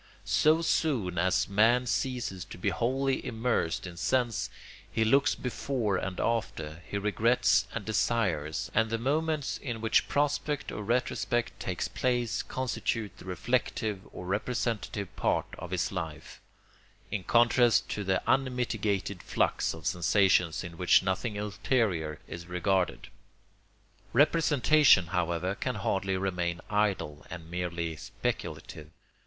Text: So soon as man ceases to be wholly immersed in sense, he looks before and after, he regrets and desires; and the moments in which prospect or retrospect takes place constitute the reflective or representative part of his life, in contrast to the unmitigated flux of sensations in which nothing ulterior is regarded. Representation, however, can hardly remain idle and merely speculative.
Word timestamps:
So 0.25 0.63
soon 0.63 1.19
as 1.19 1.47
man 1.47 1.85
ceases 1.85 2.43
to 2.45 2.57
be 2.57 2.69
wholly 2.69 3.23
immersed 3.23 3.85
in 3.85 3.97
sense, 3.97 4.49
he 4.91 5.05
looks 5.05 5.35
before 5.35 5.97
and 5.97 6.19
after, 6.19 6.81
he 6.89 6.97
regrets 6.97 7.67
and 7.71 7.85
desires; 7.85 8.71
and 8.73 8.89
the 8.89 8.97
moments 8.97 9.59
in 9.59 9.79
which 9.79 10.07
prospect 10.07 10.71
or 10.71 10.81
retrospect 10.83 11.59
takes 11.59 11.87
place 11.87 12.41
constitute 12.41 13.15
the 13.17 13.25
reflective 13.25 14.01
or 14.11 14.25
representative 14.25 15.15
part 15.15 15.45
of 15.59 15.69
his 15.69 15.91
life, 15.91 16.41
in 17.11 17.23
contrast 17.23 17.87
to 17.89 18.03
the 18.03 18.23
unmitigated 18.25 19.21
flux 19.21 19.71
of 19.75 19.85
sensations 19.85 20.63
in 20.63 20.77
which 20.79 21.03
nothing 21.03 21.37
ulterior 21.37 22.19
is 22.27 22.47
regarded. 22.47 23.09
Representation, 24.13 25.05
however, 25.13 25.53
can 25.53 25.75
hardly 25.75 26.17
remain 26.17 26.59
idle 26.71 27.23
and 27.29 27.51
merely 27.51 27.95
speculative. 27.97 28.89